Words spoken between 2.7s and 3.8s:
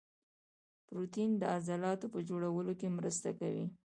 کې مرسته کوي